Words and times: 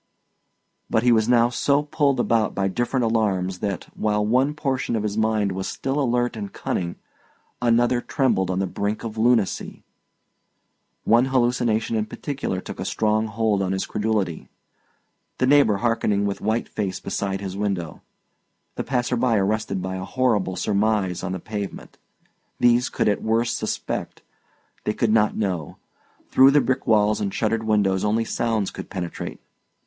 But 0.89 1.03
he 1.03 1.11
was 1.11 1.29
now 1.29 1.49
so 1.49 1.83
pulled 1.83 2.19
about 2.19 2.55
by 2.55 2.67
different 2.67 3.03
alarms 3.03 3.59
that, 3.59 3.85
while 3.95 4.25
one 4.25 4.55
portion 4.55 4.95
of 4.95 5.03
his 5.03 5.15
mind 5.15 5.51
was 5.51 5.67
still 5.67 6.01
alert 6.01 6.35
and 6.35 6.51
cunning, 6.51 6.95
another 7.61 8.01
trembled 8.01 8.49
on 8.49 8.57
the 8.57 8.65
brink 8.65 9.03
of 9.03 9.15
lunacy. 9.19 9.83
One 11.03 11.25
hallucination 11.25 11.95
in 11.95 12.07
particular 12.07 12.59
took 12.61 12.79
a 12.79 12.83
strong 12.83 13.27
hold 13.27 13.61
on 13.61 13.73
his 13.73 13.85
credulity. 13.85 14.49
The 15.37 15.45
neighbour 15.45 15.77
hearkening 15.77 16.25
with 16.25 16.41
white 16.41 16.67
face 16.67 16.99
beside 16.99 17.39
his 17.39 17.55
window, 17.55 18.01
the 18.77 18.83
passer 18.83 19.15
by 19.15 19.37
arrested 19.37 19.83
by 19.83 19.97
a 19.97 20.03
horrible 20.05 20.55
surmise 20.55 21.21
on 21.21 21.31
the 21.33 21.39
pavement 21.39 21.99
these 22.59 22.89
could 22.89 23.07
at 23.07 23.21
worst 23.21 23.55
suspect, 23.59 24.23
they 24.83 24.93
could 24.95 25.11
not 25.11 25.37
know; 25.37 25.77
through 26.31 26.49
the 26.49 26.59
brick 26.61 26.87
walls 26.87 27.21
and 27.21 27.31
shuttered 27.31 27.63
windows 27.65 28.03
only 28.03 28.25
sounds 28.25 28.71
could 28.71 28.89
penetrate. 28.89 29.39